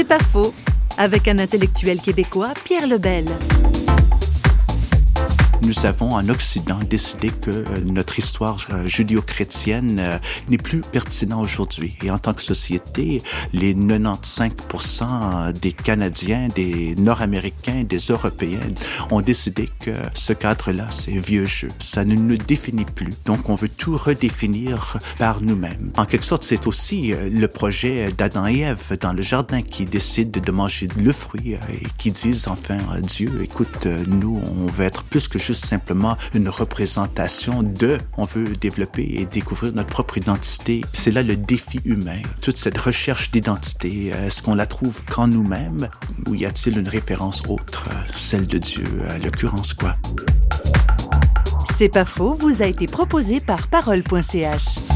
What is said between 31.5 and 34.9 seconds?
et qui disent enfin Dieu, écoute, nous, on veut